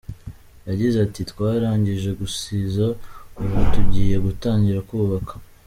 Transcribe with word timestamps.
Yagize 0.69 0.97
ati 1.05 1.21
“Twarangije 1.31 2.09
gusiza 2.19 2.85
ubu 3.41 3.59
tugiye 3.73 4.15
gutangira 4.25 4.79
kubaka. 4.89 5.33